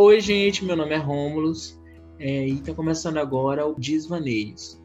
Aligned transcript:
Oi, 0.00 0.20
gente, 0.20 0.64
meu 0.64 0.76
nome 0.76 0.94
é 0.94 0.96
Rômulus 0.96 1.76
é, 2.20 2.46
e 2.46 2.52
está 2.52 2.72
começando 2.72 3.16
agora 3.16 3.66
o 3.66 3.74
Desvaneios, 3.74 4.80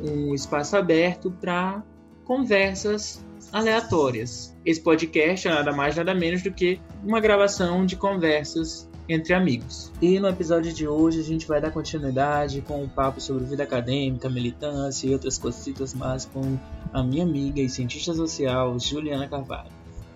um 0.00 0.34
espaço 0.34 0.74
aberto 0.74 1.30
para 1.30 1.84
conversas 2.24 3.22
aleatórias. 3.52 4.56
Esse 4.64 4.80
podcast 4.80 5.46
é 5.46 5.50
nada 5.50 5.70
mais, 5.70 5.96
nada 5.96 6.14
menos 6.14 6.42
do 6.42 6.50
que 6.50 6.80
uma 7.04 7.20
gravação 7.20 7.84
de 7.84 7.94
conversas 7.94 8.88
entre 9.06 9.34
amigos. 9.34 9.92
E 10.00 10.18
no 10.18 10.28
episódio 10.28 10.72
de 10.72 10.88
hoje 10.88 11.20
a 11.20 11.24
gente 11.24 11.46
vai 11.46 11.60
dar 11.60 11.70
continuidade 11.70 12.62
com 12.62 12.82
um 12.82 12.88
papo 12.88 13.20
sobre 13.20 13.44
vida 13.44 13.64
acadêmica, 13.64 14.30
militância 14.30 15.06
e 15.06 15.12
outras 15.12 15.36
coisitas 15.36 15.92
mais 15.92 16.24
com 16.24 16.58
a 16.90 17.02
minha 17.02 17.24
amiga 17.24 17.60
e 17.60 17.68
cientista 17.68 18.14
social 18.14 18.78
Juliana 18.78 19.28
Carvalho. 19.28 19.70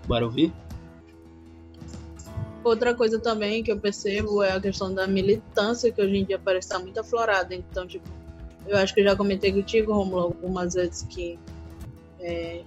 Bora 0.06 0.24
ouvir? 0.24 0.54
Outra 2.68 2.94
coisa 2.94 3.18
também 3.18 3.62
que 3.62 3.72
eu 3.72 3.78
percebo 3.78 4.42
é 4.42 4.52
a 4.52 4.60
questão 4.60 4.92
da 4.92 5.06
militância, 5.06 5.90
que 5.90 6.02
hoje 6.02 6.16
em 6.16 6.24
dia 6.24 6.38
parece 6.38 6.66
estar 6.66 6.78
muito 6.78 7.00
aflorada. 7.00 7.54
Então, 7.54 7.86
tipo, 7.86 8.06
eu 8.66 8.76
acho 8.76 8.92
que 8.92 9.00
eu 9.00 9.04
já 9.04 9.16
comentei 9.16 9.50
contigo, 9.50 9.92
Romulo, 9.92 10.24
algumas 10.24 10.74
vezes 10.74 11.02
que. 11.08 11.38
É, 12.20 12.62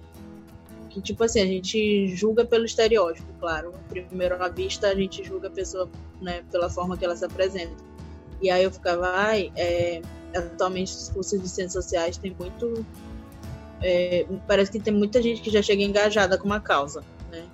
que, 0.90 1.00
tipo 1.00 1.22
assim, 1.22 1.40
a 1.40 1.46
gente 1.46 2.08
julga 2.16 2.44
pelo 2.44 2.64
estereótipo, 2.64 3.26
claro. 3.38 3.72
Primeiro 3.88 4.42
à 4.42 4.48
vista, 4.48 4.88
a 4.88 4.94
gente 4.94 5.22
julga 5.22 5.48
a 5.48 5.50
pessoa 5.50 5.88
né, 6.20 6.42
pela 6.50 6.68
forma 6.68 6.96
que 6.98 7.04
ela 7.04 7.16
se 7.16 7.24
apresenta. 7.24 7.76
E 8.42 8.50
aí 8.50 8.64
eu 8.64 8.72
ficava, 8.72 9.08
ai, 9.08 9.52
é, 9.56 10.02
atualmente 10.36 10.92
os 10.92 11.08
cursos 11.10 11.40
de 11.40 11.48
ciências 11.48 11.84
sociais 11.84 12.18
tem 12.18 12.34
muito. 12.36 12.84
É, 13.80 14.26
parece 14.48 14.70
que 14.72 14.80
tem 14.80 14.92
muita 14.92 15.22
gente 15.22 15.40
que 15.40 15.50
já 15.50 15.62
chega 15.62 15.82
engajada 15.82 16.36
com 16.36 16.46
uma 16.46 16.60
causa, 16.60 17.04
né? 17.30 17.46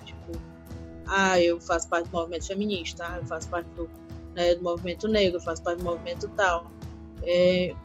Ah, 1.09 1.41
eu 1.41 1.59
faço 1.59 1.87
parte 1.89 2.09
do 2.09 2.17
movimento 2.17 2.47
feminista, 2.47 3.17
eu 3.17 3.25
faço 3.25 3.49
parte 3.49 3.67
do, 3.75 3.89
né, 4.35 4.55
do 4.55 4.63
movimento 4.63 5.07
negro, 5.07 5.37
eu 5.37 5.41
faço 5.41 5.61
parte 5.63 5.79
do 5.79 5.83
movimento 5.83 6.29
tal. 6.35 6.71
É, 7.23 7.75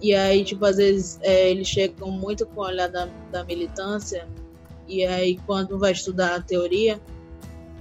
e 0.00 0.14
aí, 0.14 0.44
tipo, 0.44 0.64
às 0.64 0.76
vezes 0.76 1.18
é, 1.22 1.50
eles 1.50 1.66
chegam 1.66 2.10
muito 2.10 2.46
com 2.46 2.60
o 2.60 2.64
olhar 2.64 2.88
da, 2.88 3.08
da 3.30 3.44
militância, 3.44 4.28
e 4.86 5.04
aí 5.04 5.38
quando 5.46 5.78
vai 5.78 5.92
estudar 5.92 6.36
a 6.36 6.42
teoria, 6.42 7.00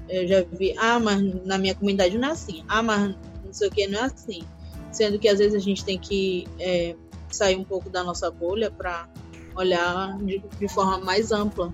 eu 0.10 0.28
já 0.28 0.44
vi, 0.44 0.74
ah, 0.78 1.00
mas 1.00 1.22
na 1.46 1.58
minha 1.58 1.76
comunidade 1.76 2.18
não 2.18 2.30
é 2.30 2.32
assim, 2.32 2.64
ah, 2.68 2.84
mas 2.84 3.16
não 3.44 3.54
sei 3.54 3.68
o 3.68 3.72
que, 3.72 3.88
não 3.88 4.00
é 4.00 4.04
assim. 4.04 4.44
Sendo 4.92 5.18
que 5.18 5.28
às 5.28 5.40
vezes 5.40 5.56
a 5.56 5.60
gente 5.60 5.84
tem 5.84 5.98
que 5.98 6.48
é, 6.60 6.96
sair 7.30 7.56
um 7.56 7.64
pouco 7.64 7.90
da 7.90 8.04
nossa 8.04 8.30
bolha 8.30 8.70
para 8.70 9.08
olhar 9.56 10.18
de, 10.20 10.44
de 10.60 10.68
forma 10.68 11.00
mais 11.00 11.32
ampla. 11.32 11.74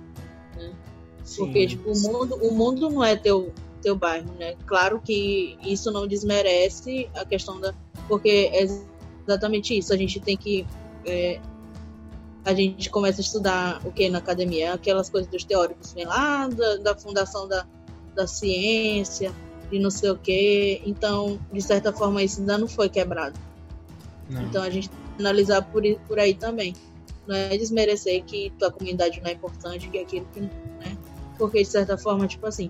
Né? 1.37 1.45
Porque, 1.45 1.67
tipo, 1.67 1.91
o 1.91 1.99
mundo, 1.99 2.35
o 2.35 2.53
mundo 2.53 2.89
não 2.89 3.03
é 3.03 3.15
teu, 3.15 3.53
teu 3.81 3.95
bairro, 3.95 4.31
né? 4.39 4.55
Claro 4.65 5.01
que 5.03 5.57
isso 5.63 5.91
não 5.91 6.07
desmerece 6.07 7.09
a 7.15 7.25
questão 7.25 7.59
da. 7.59 7.73
Porque 8.07 8.49
é 8.51 8.67
exatamente 9.25 9.77
isso. 9.77 9.93
A 9.93 9.97
gente 9.97 10.19
tem 10.19 10.35
que. 10.35 10.65
É, 11.05 11.39
a 12.45 12.53
gente 12.53 12.89
começa 12.89 13.21
a 13.21 13.23
estudar 13.23 13.81
o 13.85 13.91
que 13.91 14.09
na 14.09 14.17
academia? 14.17 14.73
Aquelas 14.73 15.09
coisas 15.09 15.29
dos 15.29 15.43
teóricos, 15.43 15.93
vem 15.93 16.05
lá 16.05 16.47
da, 16.47 16.77
da 16.77 16.95
fundação 16.95 17.47
da, 17.47 17.67
da 18.15 18.25
ciência 18.25 19.31
e 19.71 19.79
não 19.79 19.89
sei 19.89 20.09
o 20.09 20.17
quê. 20.17 20.81
Então, 20.85 21.39
de 21.51 21.61
certa 21.61 21.93
forma, 21.93 22.23
isso 22.23 22.39
ainda 22.39 22.57
não 22.57 22.67
foi 22.67 22.89
quebrado. 22.89 23.37
Não. 24.29 24.41
Então, 24.43 24.63
a 24.63 24.69
gente 24.69 24.89
tem 24.89 24.99
que 24.99 25.21
analisar 25.21 25.61
por, 25.63 25.83
por 26.07 26.19
aí 26.19 26.33
também. 26.33 26.73
Não 27.27 27.35
é 27.35 27.55
desmerecer 27.57 28.23
que 28.23 28.51
tua 28.57 28.71
comunidade 28.71 29.21
não 29.21 29.29
é 29.29 29.33
importante, 29.33 29.87
que 29.89 29.99
aquilo 29.99 30.25
que. 30.33 30.49
Porque, 31.39 31.63
de 31.63 31.69
certa 31.69 31.97
forma, 31.97 32.27
tipo 32.27 32.45
assim, 32.45 32.69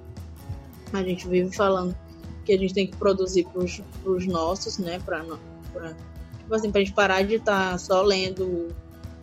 a 0.93 1.03
gente 1.03 1.27
vive 1.27 1.53
falando 1.53 1.97
que 2.45 2.53
a 2.53 2.57
gente 2.57 2.73
tem 2.73 2.87
que 2.87 2.95
produzir 2.95 3.45
pros, 3.45 3.81
pros 4.03 4.25
nossos, 4.27 4.77
né? 4.77 4.99
Pra, 4.99 5.25
pra, 5.73 5.95
tipo 6.37 6.53
assim, 6.53 6.71
pra 6.71 6.79
gente 6.79 6.93
parar 6.93 7.23
de 7.23 7.35
estar 7.35 7.71
tá 7.71 7.77
só 7.77 8.01
lendo. 8.03 8.67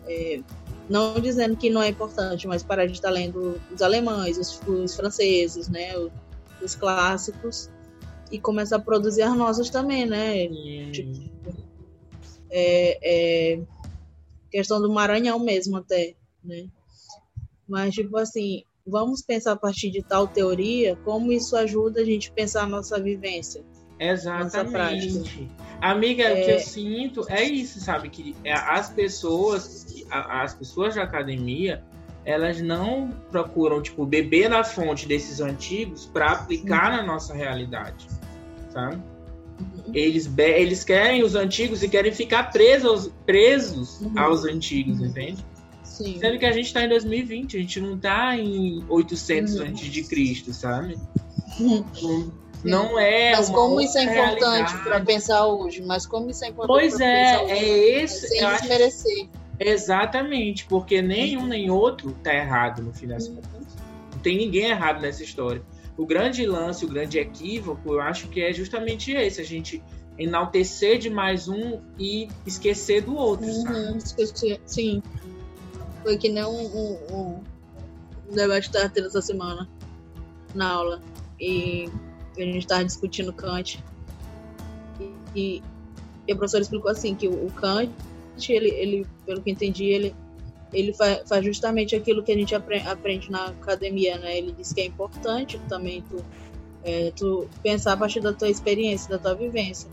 É, 0.05 0.41
não 0.89 1.19
dizendo 1.19 1.55
que 1.55 1.69
não 1.69 1.81
é 1.81 1.89
importante, 1.89 2.47
mas 2.47 2.61
parar 2.61 2.85
de 2.85 2.93
estar 2.93 3.07
tá 3.07 3.13
lendo 3.13 3.59
os 3.73 3.81
alemães, 3.81 4.37
os, 4.37 4.61
os 4.67 4.95
franceses, 4.95 5.69
né? 5.69 5.97
Os, 5.97 6.11
os, 6.61 6.75
clássicos. 6.75 7.69
E 8.29 8.37
começar 8.37 8.75
a 8.75 8.79
produzir 8.79 9.21
as 9.21 9.35
nossas 9.35 9.69
também, 9.69 10.05
né? 10.05 10.47
Tipo, 10.91 11.23
é, 12.49 12.99
é, 13.01 13.61
questão 14.51 14.81
do 14.81 14.91
Maranhão 14.91 15.39
mesmo 15.39 15.77
até, 15.77 16.15
né? 16.43 16.67
Mas, 17.67 17.93
tipo 17.93 18.17
assim, 18.17 18.63
vamos 18.87 19.21
pensar 19.21 19.51
a 19.51 19.57
partir 19.57 19.91
de 19.91 20.01
tal 20.01 20.27
teoria, 20.27 20.97
como 21.03 21.31
isso 21.31 21.55
ajuda 21.55 22.01
a 22.01 22.05
gente 22.05 22.29
a 22.29 22.33
pensar 22.33 22.63
a 22.63 22.67
nossa 22.67 22.99
vivência. 22.99 23.63
Exatamente. 23.99 25.49
Amiga, 25.81 26.23
é... 26.23 26.41
o 26.41 26.45
que 26.45 26.51
eu 26.51 26.59
sinto 26.59 27.25
é 27.29 27.43
isso, 27.43 27.79
sabe? 27.79 28.09
Que 28.09 28.35
é, 28.43 28.53
as 28.53 28.89
pessoas, 28.89 29.85
as 30.09 30.53
pessoas 30.53 30.95
da 30.95 31.03
academia, 31.03 31.83
elas 32.23 32.61
não 32.61 33.09
procuram, 33.31 33.81
tipo, 33.81 34.05
beber 34.05 34.49
na 34.49 34.63
fonte 34.63 35.07
desses 35.07 35.39
antigos 35.39 36.05
para 36.05 36.31
aplicar 36.31 36.91
uhum. 36.91 36.97
na 36.97 37.03
nossa 37.03 37.33
realidade, 37.33 38.07
sabe? 38.69 38.95
Uhum. 38.95 39.91
Eles, 39.93 40.29
eles 40.37 40.83
querem 40.83 41.23
os 41.23 41.35
antigos 41.35 41.81
e 41.81 41.89
querem 41.89 42.11
ficar 42.11 42.51
presos, 42.51 43.11
presos 43.25 44.01
uhum. 44.01 44.19
aos 44.19 44.45
antigos, 44.45 44.99
entende? 45.01 45.43
Sim. 45.97 46.19
Sendo 46.19 46.37
que 46.37 46.45
a 46.45 46.51
gente 46.51 46.67
está 46.67 46.83
em 46.83 46.89
2020, 46.89 47.57
a 47.57 47.59
gente 47.59 47.81
não 47.81 47.95
está 47.95 48.37
em 48.37 48.85
800 48.87 49.55
uhum. 49.55 49.61
antes 49.63 49.91
de 49.91 50.03
Cristo, 50.03 50.53
sabe? 50.53 50.95
Uhum. 51.59 52.31
Não 52.63 52.99
é. 52.99 53.31
Mas 53.31 53.49
como 53.49 53.81
isso 53.81 53.97
é 53.97 54.03
importante 54.03 54.77
para 54.83 54.99
pensar 55.01 55.47
hoje? 55.47 55.81
Mas 55.81 56.05
como 56.05 56.29
isso 56.29 56.45
é 56.45 56.49
importante? 56.49 56.67
Pois 56.67 56.99
é, 56.99 57.35
é 57.45 58.03
esse. 58.03 58.27
Sem 58.27 58.47
desmerecer. 58.47 59.27
Exatamente, 59.59 60.65
porque 60.65 61.01
nenhum 61.01 61.47
nem 61.47 61.71
outro 61.71 62.15
tá 62.23 62.31
errado 62.31 62.83
no 62.83 62.93
fim 62.93 63.07
das 63.07 63.27
uhum. 63.27 63.37
contas. 63.37 63.75
Não 64.13 64.19
tem 64.19 64.37
ninguém 64.37 64.65
errado 64.65 65.01
nessa 65.01 65.23
história. 65.23 65.63
O 65.97 66.05
grande 66.05 66.45
lance, 66.45 66.85
o 66.85 66.87
grande 66.87 67.17
equívoco, 67.17 67.93
eu 67.93 68.01
acho 68.01 68.27
que 68.27 68.39
é 68.39 68.53
justamente 68.53 69.13
esse: 69.13 69.41
a 69.41 69.43
gente 69.43 69.81
enaltecer 70.15 70.99
de 70.99 71.09
mais 71.09 71.47
um 71.47 71.79
e 71.97 72.27
esquecer 72.45 73.01
do 73.01 73.15
outro. 73.15 73.47
Uhum, 73.47 73.97
esquecer, 73.97 74.61
sim. 74.63 75.01
Foi 76.07 76.17
que 76.17 76.29
nem 76.29 76.45
um, 76.45 76.49
um, 76.49 77.43
um 78.29 78.33
debate 78.33 78.69
que 78.69 78.89
tendo 78.91 79.07
essa 79.07 79.21
semana 79.21 79.67
na 80.55 80.71
aula. 80.71 81.01
E 81.37 81.89
a 82.37 82.39
gente 82.39 82.59
estava 82.59 82.85
discutindo 82.85 83.33
Kant. 83.33 83.83
E, 85.35 85.61
e, 86.25 86.31
a 86.31 86.35
professora 86.37 86.63
explicou 86.63 86.89
assim 86.89 87.13
que 87.13 87.27
o, 87.27 87.47
o 87.47 87.51
Kant, 87.51 87.91
ele, 88.47 88.69
ele, 88.69 89.07
pelo 89.25 89.41
que 89.41 89.51
entendi, 89.51 89.83
ele, 89.83 90.15
ele 90.71 90.93
faz, 90.93 91.27
faz 91.27 91.43
justamente 91.43 91.93
aquilo 91.93 92.23
que 92.23 92.31
a 92.31 92.35
gente 92.35 92.55
aprende, 92.55 92.87
aprende 92.87 93.29
na 93.29 93.47
academia, 93.47 94.17
né? 94.17 94.37
Ele 94.37 94.53
diz 94.53 94.71
que 94.71 94.79
é 94.79 94.85
importante 94.85 95.59
também 95.67 96.01
tu, 96.09 96.23
é, 96.85 97.11
tu 97.17 97.49
pensar 97.61 97.91
a 97.91 97.97
partir 97.97 98.21
da 98.21 98.31
tua 98.31 98.49
experiência, 98.49 99.09
da 99.09 99.17
tua 99.17 99.35
vivência 99.35 99.89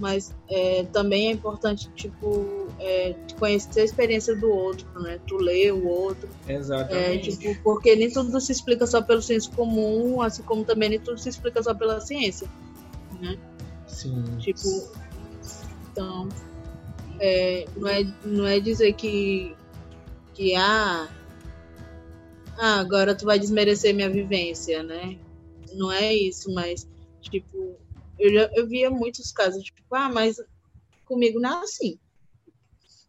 mas 0.00 0.34
é, 0.48 0.84
também 0.92 1.28
é 1.28 1.32
importante, 1.32 1.90
tipo, 1.94 2.67
é, 2.80 3.14
conhecer 3.38 3.80
a 3.80 3.84
experiência 3.84 4.34
do 4.36 4.50
outro, 4.50 4.86
né? 5.00 5.20
Tu 5.26 5.36
ler 5.36 5.72
o 5.72 5.86
outro. 5.86 6.28
Exatamente. 6.48 7.30
É, 7.30 7.32
tipo, 7.32 7.62
porque 7.62 7.96
nem 7.96 8.10
tudo 8.10 8.40
se 8.40 8.52
explica 8.52 8.86
só 8.86 9.02
pelo 9.02 9.20
senso 9.20 9.50
comum, 9.52 10.22
assim 10.22 10.42
como 10.42 10.64
também 10.64 10.90
nem 10.90 11.00
tudo 11.00 11.18
se 11.18 11.28
explica 11.28 11.62
só 11.62 11.74
pela 11.74 12.00
ciência, 12.00 12.48
né? 13.20 13.38
Sim. 13.86 14.22
Tipo, 14.38 14.92
então, 15.90 16.28
é, 17.18 17.66
não, 17.76 17.88
é, 17.88 18.14
não 18.24 18.46
é 18.46 18.60
dizer 18.60 18.92
que, 18.92 19.56
que 20.34 20.54
ah, 20.54 21.08
ah, 22.58 22.80
agora 22.80 23.14
tu 23.14 23.24
vai 23.24 23.38
desmerecer 23.38 23.94
minha 23.94 24.10
vivência, 24.10 24.82
né? 24.82 25.18
Não 25.74 25.90
é 25.90 26.14
isso, 26.14 26.52
mas, 26.54 26.88
tipo, 27.20 27.76
eu, 28.18 28.32
já, 28.32 28.50
eu 28.54 28.66
via 28.68 28.90
muitos 28.90 29.32
casos, 29.32 29.64
tipo, 29.64 29.82
ah, 29.94 30.08
mas 30.08 30.40
comigo 31.04 31.40
não 31.40 31.60
é 31.60 31.64
assim. 31.64 31.98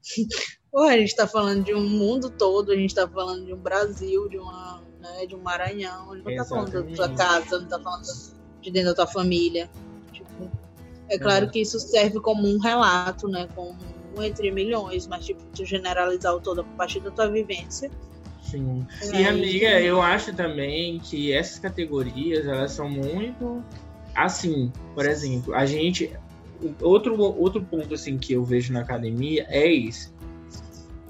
Porra, 0.72 0.94
a 0.94 0.98
gente 0.98 1.10
está 1.10 1.28
falando 1.28 1.64
de 1.64 1.74
um 1.74 1.88
mundo 1.88 2.30
todo, 2.30 2.72
a 2.72 2.76
gente 2.76 2.90
está 2.90 3.08
falando 3.08 3.46
de 3.46 3.54
um 3.54 3.58
Brasil, 3.58 4.30
de, 4.30 4.38
uma, 4.38 4.84
né, 5.00 5.26
de 5.26 5.36
um 5.36 5.42
Maranhão, 5.42 6.12
a 6.12 6.16
gente 6.16 6.26
não 6.26 6.32
está 6.32 6.46
falando 6.46 6.72
da 6.72 6.96
tua 6.96 7.16
casa, 7.16 7.58
não 7.58 7.64
está 7.64 7.80
falando 7.80 8.06
de 8.62 8.72
dentro 8.72 8.90
da 8.90 8.96
tua 8.96 9.08
família. 9.08 9.70
Tipo, 10.12 10.52
é 11.10 11.18
claro 11.18 11.50
que 11.50 11.60
isso 11.62 11.80
serve 11.80 12.20
como 12.20 12.48
um 12.48 12.60
relato, 12.60 13.28
né? 13.28 13.48
Como 13.56 13.76
um 14.16 14.22
entre 14.22 14.52
milhões, 14.52 15.08
mas 15.08 15.26
tipo, 15.26 15.42
tu 15.56 15.66
generalizar 15.66 16.36
o 16.36 16.40
todo 16.40 16.62
a 16.62 16.64
partir 16.64 17.00
da 17.00 17.10
tua 17.10 17.30
vivência. 17.30 17.90
Sim. 18.44 18.86
É, 19.02 19.22
e 19.22 19.28
amiga, 19.28 19.80
eu 19.82 20.02
acho 20.02 20.36
também 20.36 21.00
que 21.00 21.32
essas 21.34 21.60
categorias 21.60 22.46
elas 22.46 22.72
são 22.72 22.90
muito 22.90 23.64
assim, 24.16 24.72
por 24.96 25.06
exemplo, 25.06 25.54
a 25.54 25.66
gente 25.66 26.12
outro 26.82 27.20
outro 27.20 27.62
ponto 27.62 27.94
assim 27.94 28.18
que 28.18 28.34
eu 28.34 28.44
vejo 28.44 28.74
na 28.74 28.82
academia 28.82 29.46
é 29.50 29.66
isso. 29.68 30.14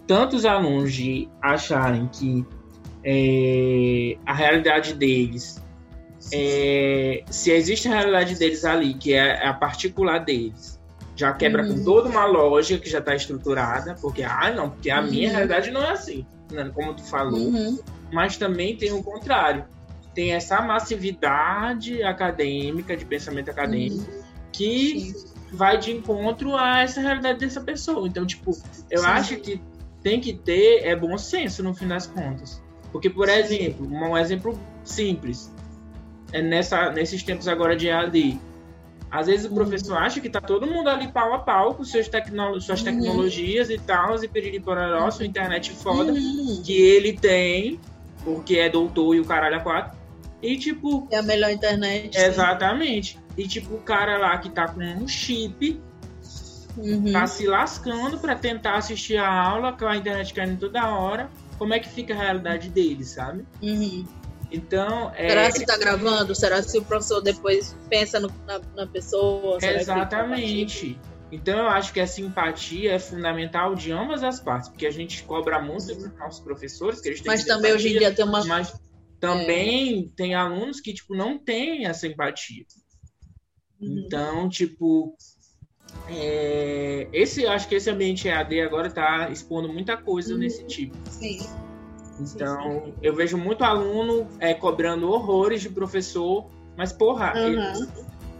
Tantos 0.07 0.45
alunos 0.45 0.93
de 0.93 1.27
acharem 1.41 2.07
que 2.07 2.45
é, 3.03 4.17
a 4.25 4.33
realidade 4.33 4.93
deles 4.93 5.61
é, 6.33 7.23
se 7.29 7.51
existe 7.51 7.87
a 7.87 7.91
realidade 7.91 8.35
deles 8.35 8.65
ali, 8.65 8.93
que 8.93 9.13
é 9.13 9.45
a 9.47 9.53
particular 9.53 10.19
deles, 10.19 10.79
já 11.15 11.33
quebra 11.33 11.63
uhum. 11.63 11.77
com 11.77 11.83
toda 11.83 12.09
uma 12.09 12.25
lógica 12.25 12.79
que 12.79 12.89
já 12.89 12.99
está 12.99 13.15
estruturada, 13.15 13.95
porque, 14.01 14.23
ah, 14.23 14.51
não, 14.55 14.69
porque 14.69 14.89
a 14.89 15.01
uhum. 15.01 15.09
minha 15.09 15.31
realidade 15.31 15.71
não 15.71 15.81
é 15.81 15.91
assim, 15.91 16.25
né, 16.51 16.69
como 16.73 16.93
tu 16.93 17.03
falou, 17.03 17.39
uhum. 17.39 17.79
mas 18.11 18.37
também 18.37 18.75
tem 18.75 18.91
o 18.91 19.01
contrário, 19.01 19.65
tem 20.13 20.33
essa 20.33 20.61
massividade 20.61 22.03
acadêmica, 22.03 22.95
de 22.95 23.05
pensamento 23.05 23.49
acadêmico, 23.49 24.09
uhum. 24.09 24.21
que 24.51 25.11
Sim. 25.11 25.29
Vai 25.51 25.77
de 25.77 25.91
encontro 25.91 26.55
a 26.55 26.81
essa 26.81 27.01
realidade 27.01 27.39
dessa 27.39 27.61
pessoa. 27.61 28.07
Então, 28.07 28.25
tipo, 28.25 28.51
eu 28.89 28.99
Sim. 28.99 29.05
acho 29.05 29.35
que 29.37 29.61
tem 30.01 30.19
que 30.19 30.33
ter 30.33 30.85
é 30.85 30.95
bom 30.95 31.17
senso 31.17 31.63
no 31.63 31.73
fim 31.73 31.87
das 31.87 32.07
contas. 32.07 32.61
Porque, 32.91 33.09
por 33.09 33.29
exemplo, 33.29 33.87
um 33.87 34.17
exemplo 34.17 34.59
simples, 34.83 35.51
é 36.31 36.41
nessa, 36.41 36.91
nesses 36.91 37.21
tempos 37.23 37.47
agora 37.47 37.75
de 37.75 37.87
EAD, 37.87 38.39
às 39.11 39.27
vezes 39.27 39.49
o 39.49 39.53
professor 39.53 39.97
acha 39.97 40.19
que 40.19 40.29
tá 40.29 40.39
todo 40.39 40.67
mundo 40.67 40.87
ali 40.87 41.07
pau 41.07 41.33
a 41.33 41.39
pau 41.39 41.73
com 41.73 41.83
seus 41.83 42.07
tecno 42.07 42.59
suas 42.61 42.79
uhum. 42.79 42.85
tecnologias 42.85 43.69
uhum. 43.69 43.75
e 43.75 43.79
tal, 43.79 44.15
e 44.23 44.59
poraró, 44.59 45.05
uhum. 45.05 45.11
sua 45.11 45.25
internet 45.25 45.71
foda, 45.71 46.11
uhum. 46.11 46.61
que 46.63 46.73
ele 46.73 47.13
tem, 47.13 47.79
porque 48.23 48.57
é 48.57 48.69
doutor 48.69 49.15
e 49.15 49.19
o 49.19 49.25
caralho 49.25 49.57
a 49.57 49.59
quatro. 49.59 49.97
E 50.41 50.57
tipo. 50.57 51.07
É 51.11 51.17
a 51.17 51.23
melhor 51.23 51.51
internet. 51.51 52.17
Exatamente. 52.17 53.13
Sim. 53.13 53.28
E 53.39 53.47
tipo, 53.47 53.75
o 53.75 53.79
cara 53.79 54.17
lá 54.17 54.37
que 54.37 54.49
tá 54.49 54.67
com 54.67 54.81
um 54.81 55.07
chip 55.07 55.81
uhum. 56.75 57.13
tá 57.13 57.25
se 57.25 57.47
lascando 57.47 58.19
para 58.19 58.35
tentar 58.35 58.75
assistir 58.75 59.15
a 59.15 59.31
aula 59.31 59.71
com 59.71 59.85
a 59.85 59.95
internet 59.95 60.33
caindo 60.33 60.59
toda 60.59 60.93
hora. 60.93 61.29
Como 61.57 61.73
é 61.73 61.79
que 61.79 61.87
fica 61.87 62.13
a 62.13 62.17
realidade 62.17 62.69
dele, 62.69 63.05
sabe? 63.05 63.45
Uhum. 63.61 64.05
Então, 64.51 65.13
é... 65.15 65.29
Será 65.29 65.51
que 65.51 65.59
está 65.59 65.77
gravando? 65.77 66.35
Será 66.35 66.61
que 66.61 66.77
o 66.77 66.83
professor 66.83 67.21
depois 67.21 67.77
pensa 67.89 68.19
no, 68.19 68.29
na, 68.45 68.59
na, 68.75 68.85
pessoa? 68.85 69.57
Exatamente. 69.61 70.99
Então, 71.31 71.59
eu 71.59 71.67
acho 71.67 71.93
que 71.93 72.01
a 72.01 72.07
simpatia 72.07 72.93
é 72.93 72.99
fundamental 72.99 73.73
de 73.73 73.91
ambas 73.93 74.21
as 74.21 74.41
partes, 74.41 74.67
porque 74.67 74.85
a 74.85 74.91
gente 74.91 75.23
cobra 75.23 75.61
muito 75.61 75.95
dos 75.95 76.11
nossos 76.17 76.41
professores, 76.41 76.99
que 76.99 77.07
eles 77.07 77.21
têm 77.21 77.31
Mas 77.31 77.45
também 77.45 77.71
hoje 77.71 77.89
em 77.89 77.99
dia 77.99 78.13
tem 78.13 78.25
uma. 78.25 78.43
Mas 78.43 78.73
também 79.17 80.11
é. 80.11 80.15
tem 80.17 80.35
alunos 80.35 80.81
que, 80.81 80.93
tipo, 80.93 81.15
não 81.15 81.37
têm 81.37 81.85
essa 81.85 82.05
empatia. 82.05 82.65
Uhum. 83.81 84.03
Então, 84.05 84.49
tipo, 84.49 85.15
é, 86.07 87.07
esse, 87.13 87.45
acho 87.45 87.67
que 87.67 87.75
esse 87.75 87.89
ambiente 87.89 88.27
EAD 88.27 88.61
agora 88.61 88.87
está 88.87 89.29
expondo 89.29 89.71
muita 89.71 89.95
coisa 89.97 90.33
uhum. 90.33 90.39
nesse 90.39 90.63
tipo. 90.65 90.95
Sim. 91.09 91.39
Então, 92.19 92.61
sim, 92.61 92.81
sim. 92.85 92.93
eu 93.01 93.15
vejo 93.15 93.37
muito 93.37 93.63
aluno 93.63 94.27
é, 94.39 94.53
cobrando 94.53 95.09
horrores 95.09 95.61
de 95.61 95.69
professor, 95.69 96.49
mas, 96.75 96.91
porra, 96.91 97.33
uhum. 97.35 97.87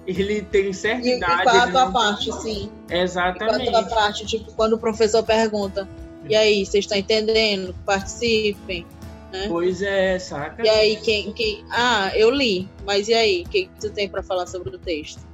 ele, 0.06 0.22
ele, 0.22 0.42
tem 0.42 0.74
certa 0.74 1.08
e, 1.08 1.18
idade. 1.18 1.42
E 1.42 1.44
qual 1.44 1.58
a 1.58 1.68
tua 1.72 1.86
não... 1.86 1.94
parte, 1.94 2.32
sim. 2.42 2.70
Exatamente. 2.90 3.68
E 3.68 3.72
qual 3.72 3.82
a 3.82 3.86
tua 3.86 3.96
parte, 3.96 4.26
tipo, 4.26 4.52
quando 4.54 4.74
o 4.74 4.80
professor 4.80 5.24
pergunta, 5.24 5.88
e 6.28 6.36
aí, 6.36 6.66
vocês 6.66 6.84
estão 6.86 6.98
entendendo? 6.98 7.74
Participem. 7.86 8.86
Né? 9.32 9.46
Pois 9.48 9.82
é, 9.82 10.18
saca? 10.20 10.64
E 10.64 10.70
aí, 10.70 10.96
quem, 10.98 11.32
quem. 11.34 11.64
Ah, 11.70 12.12
eu 12.16 12.32
li, 12.32 12.68
mas 12.86 13.08
e 13.08 13.14
aí? 13.14 13.44
O 13.46 13.50
que, 13.50 13.66
que 13.66 13.80
tu 13.80 13.90
tem 13.92 14.10
para 14.10 14.24
falar 14.24 14.48
sobre 14.48 14.76
o 14.76 14.80
texto? 14.80 15.29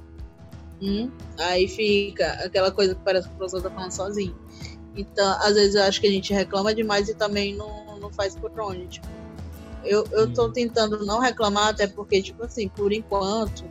Hum? 0.80 1.10
Aí 1.38 1.68
fica 1.68 2.26
aquela 2.44 2.70
coisa 2.70 2.94
que 2.94 3.00
parece 3.02 3.28
que 3.28 3.34
o 3.34 3.36
professor 3.36 3.62
tá 3.62 3.70
falando 3.70 3.92
sozinho. 3.92 4.36
Então, 4.96 5.26
às 5.40 5.54
vezes 5.54 5.74
eu 5.74 5.82
acho 5.82 6.00
que 6.00 6.06
a 6.06 6.10
gente 6.10 6.32
reclama 6.32 6.74
demais 6.74 7.08
e 7.08 7.14
também 7.14 7.54
não, 7.54 7.98
não 7.98 8.10
faz 8.10 8.34
por 8.34 8.50
onde. 8.58 8.86
Tipo, 8.86 9.06
eu, 9.84 10.06
eu 10.10 10.32
tô 10.32 10.50
tentando 10.50 11.04
não 11.04 11.20
reclamar, 11.20 11.68
até 11.68 11.86
porque, 11.86 12.20
tipo 12.22 12.44
assim, 12.44 12.68
por 12.68 12.92
enquanto, 12.92 13.64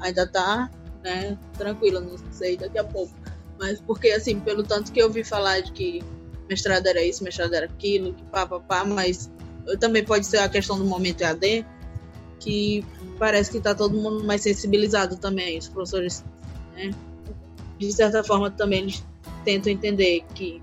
ainda 0.00 0.26
tá, 0.26 0.70
né, 1.02 1.38
tranquila, 1.56 2.00
não 2.00 2.16
sei 2.30 2.56
daqui 2.56 2.78
a 2.78 2.84
pouco. 2.84 3.12
Mas 3.58 3.80
porque, 3.80 4.10
assim, 4.10 4.38
pelo 4.40 4.62
tanto 4.62 4.92
que 4.92 5.00
eu 5.00 5.10
vi 5.10 5.24
falar 5.24 5.60
de 5.60 5.72
que 5.72 6.04
mestrado 6.48 6.86
era 6.86 7.02
isso, 7.02 7.24
mestrado 7.24 7.54
era 7.54 7.66
aquilo, 7.66 8.12
que 8.14 8.22
pá, 8.24 8.46
pá, 8.46 8.60
pá, 8.60 8.84
mas 8.84 9.30
também 9.80 10.04
pode 10.04 10.26
ser 10.26 10.38
a 10.38 10.48
questão 10.48 10.78
do 10.78 10.84
momento 10.84 11.22
EAD, 11.22 11.66
que 12.38 12.84
parece 13.18 13.50
que 13.50 13.60
tá 13.60 13.74
todo 13.74 13.96
mundo 13.96 14.24
mais 14.24 14.42
sensibilizado 14.42 15.16
também, 15.16 15.58
os 15.58 15.68
professores, 15.68 16.24
né? 16.76 16.90
De 17.78 17.92
certa 17.92 18.22
forma 18.22 18.50
também 18.50 18.82
eles 18.82 19.04
tentam 19.44 19.72
entender 19.72 20.24
que, 20.34 20.62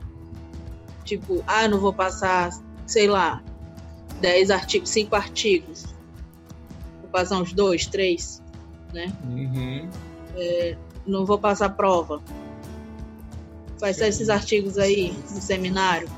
tipo, 1.04 1.44
ah, 1.48 1.68
não 1.68 1.80
vou 1.80 1.94
passar, 1.94 2.52
sei 2.86 3.08
lá, 3.08 3.44
10 4.22 4.52
artigos, 4.52 4.90
5 4.90 5.16
artigos. 5.16 5.86
Vou 7.02 7.10
passar 7.12 7.42
uns 7.42 7.54
dois, 7.54 7.86
três, 7.86 8.42
né? 8.94 9.12
Uhum. 9.26 9.90
É, 10.36 10.78
não 11.06 11.26
vou 11.26 11.38
passar 11.38 11.70
prova. 11.70 12.22
Faz 13.80 13.98
só 13.98 14.06
esses 14.06 14.30
artigos 14.30 14.78
aí 14.78 15.14
no 15.32 15.42
seminário. 15.42 16.10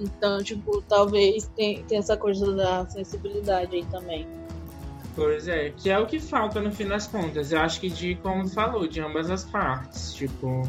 Então, 0.00 0.42
tipo, 0.42 0.82
talvez 0.82 1.48
tenha 1.54 1.84
essa 1.92 2.16
coisa 2.16 2.52
da 2.54 2.88
sensibilidade 2.88 3.76
aí 3.76 3.84
também. 3.84 4.26
Pois 5.14 5.46
é, 5.46 5.70
que 5.70 5.90
é 5.90 5.98
o 5.98 6.06
que 6.06 6.18
falta 6.18 6.60
no 6.60 6.72
fim 6.72 6.86
das 6.86 7.06
contas. 7.06 7.52
Eu 7.52 7.60
acho 7.60 7.80
que 7.80 7.90
de, 7.90 8.14
como 8.16 8.48
falou, 8.48 8.86
de 8.86 9.00
ambas 9.00 9.30
as 9.30 9.44
partes. 9.44 10.14
Tipo, 10.14 10.62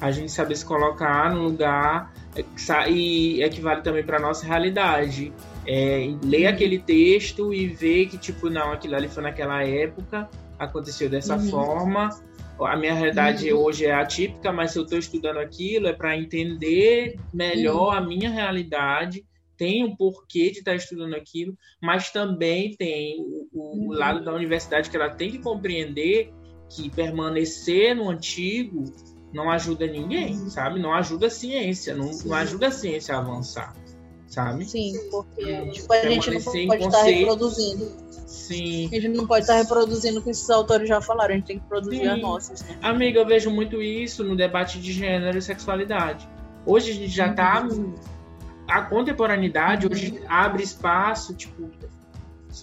a 0.00 0.10
gente 0.10 0.32
saber 0.32 0.56
se 0.56 0.64
colocar 0.64 1.32
no 1.32 1.42
lugar 1.42 2.12
e 2.88 3.42
equivale 3.42 3.82
também 3.82 4.02
para 4.02 4.18
nossa 4.18 4.46
realidade. 4.46 5.32
É, 5.66 6.12
ler 6.24 6.46
uhum. 6.46 6.48
aquele 6.48 6.78
texto 6.78 7.52
e 7.52 7.68
ver 7.68 8.06
que, 8.06 8.18
tipo, 8.18 8.48
não, 8.48 8.72
aquilo 8.72 8.96
ali 8.96 9.08
foi 9.08 9.22
naquela 9.22 9.62
época, 9.62 10.28
aconteceu 10.58 11.08
dessa 11.08 11.36
uhum. 11.36 11.50
forma. 11.50 12.10
A 12.60 12.76
minha 12.76 12.94
realidade 12.94 13.52
uhum. 13.52 13.60
hoje 13.60 13.86
é 13.86 13.92
atípica, 13.92 14.52
mas 14.52 14.72
se 14.72 14.78
eu 14.78 14.84
estou 14.84 14.98
estudando 14.98 15.38
aquilo 15.38 15.86
é 15.86 15.92
para 15.92 16.16
entender 16.16 17.16
melhor 17.32 17.92
uhum. 17.92 17.98
a 17.98 18.00
minha 18.00 18.30
realidade. 18.30 19.24
Tem 19.62 19.84
um 19.84 19.94
porquê 19.94 20.50
de 20.50 20.58
estar 20.58 20.72
tá 20.72 20.76
estudando 20.76 21.14
aquilo, 21.14 21.56
mas 21.80 22.10
também 22.10 22.74
tem 22.74 23.20
o, 23.20 23.46
o 23.52 23.76
uhum. 23.76 23.92
lado 23.92 24.24
da 24.24 24.34
universidade 24.34 24.90
que 24.90 24.96
ela 24.96 25.08
tem 25.08 25.30
que 25.30 25.38
compreender 25.38 26.32
que 26.68 26.90
permanecer 26.90 27.94
no 27.94 28.10
antigo 28.10 28.92
não 29.32 29.48
ajuda 29.48 29.86
ninguém, 29.86 30.34
sabe? 30.50 30.80
Não 30.80 30.92
ajuda 30.92 31.28
a 31.28 31.30
ciência, 31.30 31.94
não, 31.94 32.10
não 32.24 32.34
ajuda 32.34 32.66
a 32.66 32.70
ciência 32.72 33.14
a 33.14 33.20
avançar, 33.20 33.72
sabe? 34.26 34.64
Sim, 34.64 34.94
porque 35.12 35.70
tipo, 35.70 35.92
a 35.92 36.08
gente 36.08 36.28
não 36.32 36.66
pode 36.66 36.84
estar 36.84 37.02
reproduzindo. 37.04 37.92
Sim. 38.26 38.88
A 38.88 39.00
gente 39.00 39.16
não 39.16 39.28
pode 39.28 39.44
estar 39.44 39.54
reproduzindo 39.54 40.18
o 40.18 40.22
que 40.24 40.30
esses 40.30 40.50
autores 40.50 40.88
já 40.88 41.00
falaram, 41.00 41.34
a 41.34 41.36
gente 41.36 41.46
tem 41.46 41.60
que 41.60 41.66
produzir 41.68 41.98
Sim. 41.98 42.08
as 42.08 42.20
nossas. 42.20 42.62
Né? 42.62 42.78
Amiga, 42.82 43.20
eu 43.20 43.26
vejo 43.26 43.48
muito 43.48 43.80
isso 43.80 44.24
no 44.24 44.34
debate 44.34 44.80
de 44.80 44.92
gênero 44.92 45.38
e 45.38 45.40
sexualidade. 45.40 46.28
Hoje 46.66 46.90
a 46.90 46.94
gente 46.94 47.14
já 47.14 47.28
está 47.28 47.62
uhum. 47.62 47.94
A 48.72 48.82
contemporaneidade 48.82 49.86
uhum. 49.86 49.92
hoje 49.92 50.22
abre 50.28 50.62
espaço, 50.62 51.34
tipo, 51.34 51.70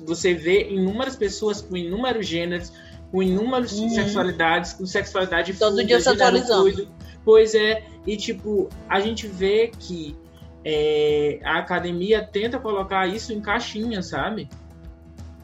você 0.06 0.34
vê 0.34 0.70
inúmeras 0.70 1.16
pessoas 1.16 1.62
com 1.62 1.76
inúmeros 1.76 2.28
gêneros 2.28 2.72
com 3.12 3.24
inúmeras 3.24 3.72
uhum. 3.74 3.90
sexualidades, 3.90 4.74
com 4.74 4.86
sexualidade 4.86 5.54
Todo 5.54 5.72
fluida, 5.72 5.88
dia 5.88 6.00
se 6.00 6.10
atualizando. 6.10 6.88
Pois 7.26 7.54
é, 7.56 7.84
e 8.06 8.16
tipo, 8.16 8.70
a 8.88 9.00
gente 9.00 9.28
vê 9.28 9.72
que 9.80 10.16
é, 10.64 11.40
a 11.44 11.58
academia 11.58 12.24
tenta 12.24 12.60
colocar 12.60 13.08
isso 13.08 13.34
em 13.34 13.42
caixinha, 13.42 14.02
sabe? 14.02 14.48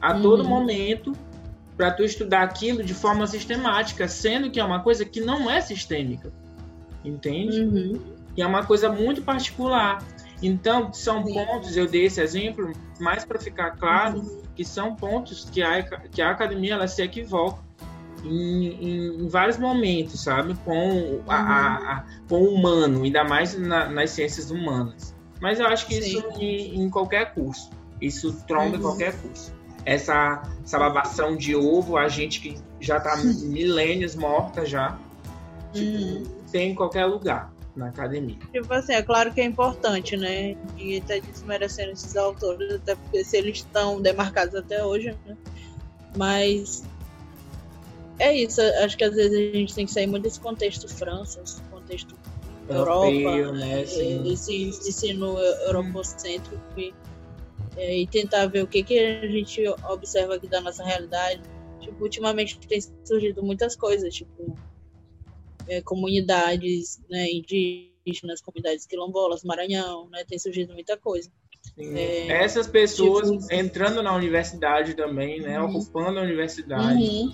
A 0.00 0.14
uhum. 0.14 0.22
todo 0.22 0.44
momento 0.44 1.12
para 1.76 1.90
tu 1.90 2.02
estudar 2.04 2.42
aquilo 2.42 2.82
de 2.82 2.94
forma 2.94 3.26
sistemática, 3.26 4.08
sendo 4.08 4.50
que 4.50 4.58
é 4.58 4.64
uma 4.64 4.80
coisa 4.80 5.04
que 5.04 5.20
não 5.20 5.50
é 5.50 5.60
sistêmica, 5.60 6.32
entende? 7.04 7.60
Uhum. 7.60 8.00
E 8.36 8.42
é 8.42 8.46
uma 8.46 8.64
coisa 8.64 8.90
muito 8.90 9.22
particular. 9.22 10.02
Então, 10.42 10.92
são 10.92 11.24
Sim. 11.24 11.34
pontos, 11.34 11.76
eu 11.76 11.86
dei 11.86 12.06
esse 12.06 12.20
exemplo, 12.20 12.72
mais 13.00 13.24
para 13.24 13.38
ficar 13.38 13.70
claro, 13.72 14.18
uhum. 14.18 14.42
que 14.54 14.64
são 14.64 14.94
pontos 14.94 15.48
que 15.50 15.62
a, 15.62 15.82
que 15.82 16.20
a 16.20 16.30
academia 16.30 16.74
ela 16.74 16.86
se 16.86 17.02
equivoca 17.02 17.58
em, 18.22 18.66
em, 18.66 19.22
em 19.22 19.28
vários 19.28 19.56
momentos, 19.56 20.22
sabe? 20.22 20.54
Com, 20.64 21.22
a, 21.26 21.36
a, 21.36 21.40
uhum. 21.40 21.88
a, 21.88 22.04
com 22.28 22.42
o 22.42 22.54
humano, 22.54 23.02
ainda 23.02 23.24
mais 23.24 23.58
na, 23.58 23.88
nas 23.88 24.10
ciências 24.10 24.50
humanas. 24.50 25.14
Mas 25.40 25.58
eu 25.58 25.66
acho 25.66 25.86
que 25.86 26.00
Sim. 26.00 26.18
isso 26.18 26.28
em, 26.38 26.82
em, 26.82 26.90
qualquer 26.90 27.32
curso. 27.32 27.70
Isso 28.00 28.32
tromba 28.46 28.76
uhum. 28.76 28.82
qualquer 28.82 29.14
curso. 29.20 29.54
Essa, 29.86 30.42
essa 30.62 30.78
babação 30.78 31.36
de 31.36 31.54
ovo, 31.54 31.96
a 31.96 32.08
gente 32.08 32.40
que 32.40 32.58
já 32.80 32.98
está 32.98 33.16
milênios 33.16 34.16
morta 34.16 34.66
já, 34.66 34.98
tipo, 35.72 35.96
uhum. 35.96 36.24
tem 36.50 36.72
em 36.72 36.74
qualquer 36.74 37.06
lugar 37.06 37.55
na 37.76 37.88
academia. 37.88 38.36
Tipo 38.52 38.72
assim, 38.72 38.94
é 38.94 39.02
claro 39.02 39.32
que 39.32 39.40
é 39.40 39.44
importante, 39.44 40.16
né? 40.16 40.56
E 40.78 41.00
tá 41.02 41.14
desmerecendo 41.18 41.92
esses 41.92 42.16
autores, 42.16 42.74
até 42.74 42.94
porque 42.94 43.22
se 43.22 43.36
eles 43.36 43.58
estão 43.58 44.00
demarcados 44.00 44.54
até 44.54 44.84
hoje, 44.84 45.14
né? 45.26 45.36
Mas 46.16 46.84
é 48.18 48.34
isso, 48.34 48.60
acho 48.82 48.96
que 48.96 49.04
às 49.04 49.14
vezes 49.14 49.32
a 49.32 49.56
gente 49.56 49.74
tem 49.74 49.84
que 49.84 49.92
sair 49.92 50.06
muito 50.06 50.22
desse 50.22 50.40
contexto 50.40 50.88
França, 50.88 51.40
esse 51.44 51.60
contexto 51.62 52.16
Europeu, 52.68 53.30
Europa, 53.30 53.52
né? 53.52 53.82
Esse 53.82 54.64
ensino 54.64 55.38
europocêntrico 55.38 56.58
e 56.76 56.92
é, 57.76 57.98
e 57.98 58.06
tentar 58.06 58.46
ver 58.46 58.62
o 58.62 58.66
que, 58.66 58.82
que 58.82 58.98
a 58.98 59.26
gente 59.28 59.62
observa 59.88 60.36
aqui 60.36 60.48
da 60.48 60.60
nossa 60.60 60.82
realidade. 60.82 61.42
Tipo, 61.80 62.02
ultimamente 62.02 62.58
tem 62.58 62.80
surgido 63.04 63.42
muitas 63.42 63.76
coisas, 63.76 64.12
tipo, 64.14 64.56
é, 65.68 65.80
comunidades 65.82 67.00
né, 67.10 67.26
indígenas, 67.30 68.40
comunidades 68.40 68.86
quilombolas, 68.86 69.44
Maranhão, 69.44 70.08
né, 70.10 70.24
tem 70.26 70.38
surgido 70.38 70.72
muita 70.72 70.96
coisa. 70.96 71.30
É, 71.78 72.28
Essas 72.28 72.66
pessoas 72.66 73.30
tipo, 73.30 73.52
entrando 73.52 74.02
na 74.02 74.14
universidade 74.14 74.94
também, 74.94 75.40
né, 75.40 75.60
uhum. 75.60 75.76
ocupando 75.76 76.18
a 76.18 76.22
universidade. 76.22 77.02
Uhum 77.02 77.30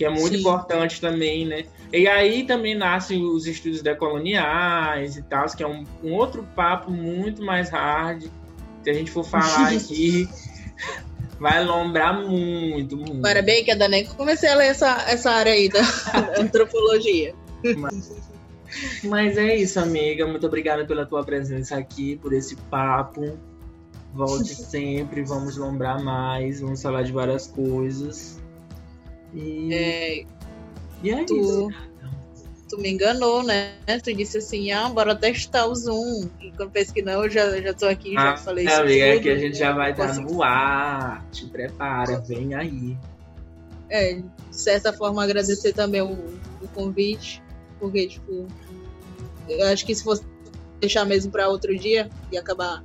que 0.00 0.04
é 0.06 0.08
muito 0.08 0.32
Sim. 0.32 0.40
importante 0.40 0.98
também, 0.98 1.44
né? 1.44 1.66
E 1.92 2.08
aí 2.08 2.44
também 2.44 2.74
nascem 2.74 3.22
os 3.22 3.46
estudos 3.46 3.82
decoloniais 3.82 5.18
e 5.18 5.22
tal, 5.22 5.44
que 5.54 5.62
é 5.62 5.68
um, 5.68 5.84
um 6.02 6.14
outro 6.14 6.42
papo 6.56 6.90
muito 6.90 7.42
mais 7.42 7.68
hard. 7.68 8.22
Se 8.82 8.88
a 8.88 8.94
gente 8.94 9.10
for 9.10 9.22
falar 9.22 9.68
aqui, 9.76 10.26
vai 11.40 11.64
lombrar 11.64 12.14
muito, 12.20 12.96
muito. 12.96 13.22
Parabéns, 13.22 13.64
que 13.64 13.70
ainda 13.72 13.88
nem 13.88 14.04
comecei 14.04 14.50
a 14.50 14.54
ler 14.54 14.66
essa, 14.66 15.04
essa 15.08 15.30
área 15.30 15.52
aí 15.52 15.70
da 15.70 15.80
antropologia. 16.38 17.34
Mas, 17.78 18.12
mas 19.02 19.38
é 19.38 19.56
isso, 19.56 19.80
amiga. 19.80 20.26
Muito 20.26 20.46
obrigada 20.46 20.84
pela 20.84 21.06
tua 21.06 21.24
presença 21.24 21.76
aqui, 21.76 22.16
por 22.16 22.34
esse 22.34 22.54
papo. 22.54 23.38
Volte 24.12 24.52
sempre, 24.54 25.22
vamos 25.22 25.56
lombrar 25.56 26.02
mais, 26.04 26.60
vamos 26.60 26.82
falar 26.82 27.02
de 27.02 27.12
várias 27.12 27.46
coisas. 27.46 28.38
E, 29.32 29.72
é, 29.72 30.24
e 31.02 31.10
é 31.10 31.24
tu, 31.24 31.36
isso. 31.36 31.68
Tu 32.70 32.78
me 32.78 32.88
enganou, 32.88 33.42
né? 33.42 33.72
Tu 34.04 34.14
disse 34.14 34.38
assim, 34.38 34.70
ah, 34.70 34.88
bora 34.88 35.16
testar 35.16 35.66
o 35.66 35.74
Zoom. 35.74 36.28
E 36.40 36.52
quando 36.52 36.70
penso 36.70 36.94
que 36.94 37.02
não, 37.02 37.24
eu 37.24 37.28
já, 37.28 37.60
já 37.60 37.74
tô 37.74 37.86
aqui, 37.86 38.16
ah, 38.16 38.20
já 38.20 38.36
falei 38.36 38.64
isso. 38.64 38.80
Amiga, 38.80 39.04
é 39.06 39.18
que 39.18 39.28
a 39.28 39.36
gente 39.36 39.58
já 39.58 39.72
vai 39.72 39.90
estar 39.90 40.14
no 40.20 40.40
ar. 40.40 41.26
Te 41.32 41.46
prepara, 41.46 42.20
vem 42.20 42.54
aí. 42.54 42.96
É, 43.88 44.14
de 44.14 44.24
certa 44.56 44.92
forma 44.92 45.24
agradecer 45.24 45.72
também 45.72 46.00
o, 46.00 46.12
o 46.62 46.68
convite, 46.72 47.42
porque, 47.80 48.06
tipo, 48.06 48.46
eu 49.48 49.66
acho 49.66 49.84
que 49.84 49.92
se 49.92 50.04
fosse 50.04 50.22
deixar 50.80 51.04
mesmo 51.04 51.32
para 51.32 51.48
outro 51.48 51.76
dia, 51.76 52.08
ia 52.30 52.38
acabar 52.38 52.84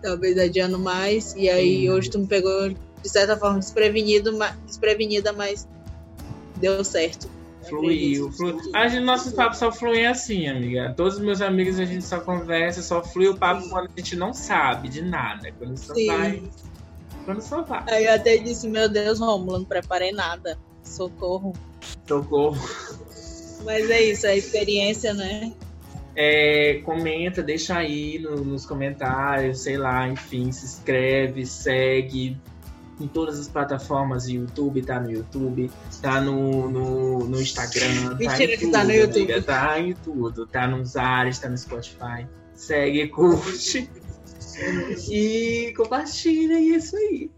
talvez 0.00 0.38
adiando 0.38 0.78
mais. 0.78 1.34
E 1.36 1.50
aí 1.50 1.82
Sim. 1.82 1.90
hoje 1.90 2.08
tu 2.08 2.18
me 2.18 2.26
pegou 2.26 2.70
de 2.70 3.08
certa 3.08 3.36
forma, 3.36 3.58
desprevenido, 3.58 4.32
desprevenida, 4.66 5.34
mas 5.34 5.68
deu 6.56 6.82
certo. 6.82 7.28
Fluiu, 7.68 8.32
fluiu. 8.32 8.60
A 8.74 8.88
gente, 8.88 9.04
nossos 9.04 9.32
papos 9.32 9.58
só 9.58 9.70
fluem 9.70 10.06
assim, 10.06 10.48
amiga. 10.48 10.94
Todos 10.96 11.14
os 11.14 11.20
meus 11.20 11.40
amigos 11.40 11.78
a 11.78 11.84
gente 11.84 12.04
só 12.04 12.20
conversa, 12.20 12.82
só 12.82 13.02
flui 13.02 13.28
o 13.28 13.36
papo 13.36 13.62
Sim. 13.62 13.70
quando 13.70 13.86
a 13.86 14.00
gente 14.00 14.16
não 14.16 14.32
sabe 14.32 14.88
de 14.88 15.02
nada. 15.02 15.52
Quando 15.58 15.76
só 15.76 15.94
Sim. 15.94 16.06
vai. 16.06 16.42
Quando 17.24 17.40
só 17.40 17.62
vai. 17.62 17.84
Aí 17.88 18.06
eu 18.06 18.14
até 18.14 18.36
disse, 18.38 18.68
meu 18.68 18.88
Deus, 18.88 19.20
Romulo, 19.20 19.58
não 19.58 19.64
preparei 19.64 20.12
nada. 20.12 20.58
Socorro. 20.82 21.52
Socorro. 22.06 22.58
Mas 23.64 23.90
é 23.90 24.02
isso, 24.02 24.26
a 24.26 24.34
experiência, 24.34 25.12
né? 25.12 25.52
É, 26.16 26.80
comenta, 26.84 27.42
deixa 27.42 27.76
aí 27.76 28.18
no, 28.18 28.36
nos 28.36 28.66
comentários, 28.66 29.60
sei 29.60 29.76
lá, 29.76 30.08
enfim, 30.08 30.50
se 30.50 30.64
inscreve, 30.64 31.46
segue, 31.46 32.36
em 33.00 33.06
todas 33.06 33.38
as 33.38 33.48
plataformas. 33.48 34.28
YouTube 34.28 34.82
tá 34.82 35.00
no 35.00 35.10
YouTube, 35.10 35.70
tá 36.00 36.20
no, 36.20 36.70
no, 36.70 37.18
no 37.26 37.40
Instagram, 37.40 38.16
tá 38.16 38.42
em 38.42 38.58
tudo, 38.58 38.72
tá 38.72 38.84
no 38.84 38.92
YouTube. 38.92 39.32
Amiga, 39.32 39.42
tá 39.42 39.80
em 39.80 39.94
tudo. 39.94 40.46
Tá 40.46 40.66
nos 40.66 40.96
ares, 40.96 41.38
tá 41.38 41.48
no 41.48 41.56
Spotify. 41.56 42.26
Segue, 42.54 43.08
curte. 43.08 43.90
e 45.10 45.72
compartilha, 45.76 46.58
e 46.58 46.72
é 46.72 46.76
isso 46.76 46.96
aí. 46.96 47.30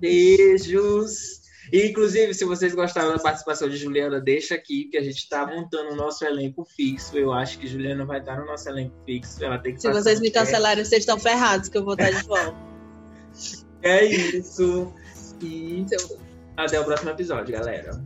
Beijos! 0.00 1.38
E, 1.72 1.86
inclusive, 1.86 2.32
se 2.32 2.44
vocês 2.44 2.74
gostaram 2.74 3.12
da 3.12 3.18
participação 3.18 3.68
de 3.68 3.76
Juliana, 3.76 4.20
deixa 4.20 4.54
aqui, 4.54 4.84
que 4.84 4.96
a 4.96 5.02
gente 5.02 5.18
está 5.18 5.46
montando 5.46 5.92
o 5.92 5.96
nosso 5.96 6.24
elenco 6.24 6.64
fixo. 6.64 7.16
Eu 7.16 7.32
acho 7.32 7.58
que 7.58 7.66
Juliana 7.66 8.06
vai 8.06 8.20
estar 8.20 8.38
no 8.38 8.46
nosso 8.46 8.68
elenco 8.68 8.94
fixo. 9.04 9.44
Ela 9.44 9.58
tem 9.58 9.74
que 9.74 9.82
Se 9.82 9.92
vocês 9.92 10.20
me 10.20 10.30
cancelarem, 10.30 10.84
vocês 10.84 11.02
estão 11.02 11.18
ferrados, 11.18 11.68
que 11.68 11.76
eu 11.76 11.84
vou 11.84 11.92
estar 11.92 12.10
de 12.10 12.26
volta. 12.26 12.56
É 13.82 14.04
isso. 14.04 14.92
E 15.40 15.80
então, 15.80 16.18
até 16.56 16.80
o 16.80 16.84
próximo 16.84 17.10
episódio, 17.10 17.52
galera. 17.52 18.02